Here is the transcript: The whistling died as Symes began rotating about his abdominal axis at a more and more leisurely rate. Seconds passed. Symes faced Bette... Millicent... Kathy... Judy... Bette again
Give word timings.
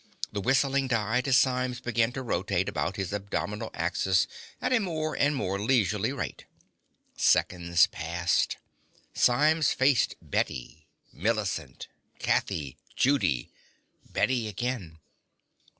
The 0.31 0.41
whistling 0.41 0.87
died 0.87 1.27
as 1.27 1.37
Symes 1.37 1.79
began 1.79 2.09
rotating 2.11 2.67
about 2.67 2.95
his 2.95 3.13
abdominal 3.13 3.69
axis 3.75 4.25
at 4.59 4.73
a 4.73 4.79
more 4.79 5.15
and 5.15 5.35
more 5.35 5.59
leisurely 5.59 6.11
rate. 6.11 6.45
Seconds 7.15 7.85
passed. 7.85 8.57
Symes 9.13 9.73
faced 9.73 10.15
Bette... 10.19 10.87
Millicent... 11.13 11.87
Kathy... 12.17 12.77
Judy... 12.95 13.51
Bette 14.11 14.47
again 14.47 14.97